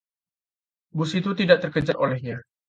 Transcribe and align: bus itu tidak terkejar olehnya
bus 0.97 1.11
itu 1.19 1.31
tidak 1.39 1.57
terkejar 1.63 1.93
olehnya 2.03 2.37